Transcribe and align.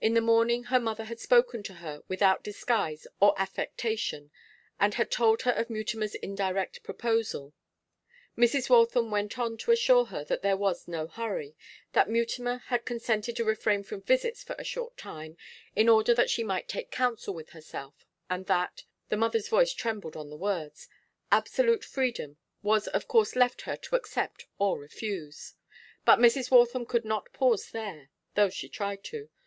In 0.00 0.14
the 0.14 0.22
morning 0.22 0.64
her 0.72 0.80
mother 0.80 1.04
had 1.04 1.20
spoken 1.20 1.62
to 1.64 1.74
her 1.74 2.02
without 2.08 2.42
disguise 2.42 3.06
or 3.20 3.38
affectation, 3.38 4.30
and 4.80 4.94
had 4.94 5.10
told 5.10 5.42
her 5.42 5.50
of 5.50 5.68
Mutimer's 5.68 6.14
indirect 6.14 6.82
proposal. 6.82 7.52
Mrs. 8.38 8.70
Waltham 8.70 9.10
went 9.10 9.38
on 9.38 9.58
to 9.58 9.72
assure 9.72 10.06
her 10.06 10.24
that 10.24 10.40
there 10.40 10.56
was 10.56 10.88
no 10.88 11.06
hurry, 11.06 11.54
that 11.92 12.08
Mutimer 12.08 12.56
had 12.68 12.86
consented 12.86 13.36
to 13.36 13.44
refrain 13.44 13.82
from 13.82 14.00
visits 14.00 14.42
for 14.42 14.56
a 14.58 14.64
short 14.64 14.96
time 14.96 15.36
in 15.74 15.90
order 15.90 16.14
that 16.14 16.30
she 16.30 16.42
might 16.42 16.68
take 16.68 16.90
counsel 16.90 17.34
with 17.34 17.50
herself, 17.50 18.06
and 18.30 18.46
that 18.46 18.84
the 19.10 19.16
mother's 19.18 19.48
voice 19.48 19.74
trembled 19.74 20.16
on 20.16 20.30
the 20.30 20.38
words 20.38 20.88
absolute 21.30 21.84
freedom 21.84 22.38
was 22.62 22.88
of 22.88 23.06
course 23.06 23.36
left 23.36 23.60
her 23.60 23.76
to 23.76 23.94
accept 23.96 24.46
or 24.58 24.78
refuse. 24.78 25.52
But 26.06 26.18
Mrs. 26.18 26.50
Waltham 26.50 26.86
could 26.86 27.04
not 27.04 27.30
pause 27.34 27.70
there, 27.72 28.08
though 28.36 28.48
she 28.48 28.70
tried 28.70 29.04
to. 29.12 29.28